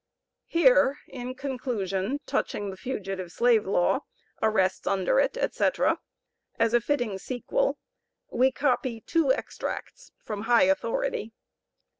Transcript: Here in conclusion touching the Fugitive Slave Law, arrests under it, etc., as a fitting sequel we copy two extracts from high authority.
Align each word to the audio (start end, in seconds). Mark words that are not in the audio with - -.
Here 0.47 0.97
in 1.09 1.35
conclusion 1.35 2.21
touching 2.25 2.71
the 2.71 2.75
Fugitive 2.75 3.31
Slave 3.31 3.67
Law, 3.67 3.99
arrests 4.41 4.87
under 4.87 5.19
it, 5.19 5.37
etc., 5.37 5.99
as 6.57 6.73
a 6.73 6.81
fitting 6.81 7.19
sequel 7.19 7.77
we 8.31 8.51
copy 8.51 9.01
two 9.01 9.31
extracts 9.31 10.11
from 10.17 10.45
high 10.49 10.63
authority. 10.63 11.33